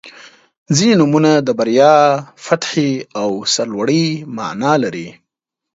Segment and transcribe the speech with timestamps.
[0.75, 1.95] •ځینې نومونه د بریا،
[2.45, 5.07] فتحې او سرلوړۍ معنا لري.